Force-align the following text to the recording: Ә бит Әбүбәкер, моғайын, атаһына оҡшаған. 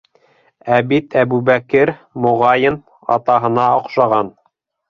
Ә 0.77 0.79
бит 0.93 1.17
Әбүбәкер, 1.25 1.93
моғайын, 2.25 2.81
атаһына 3.19 3.71
оҡшаған. 3.79 4.37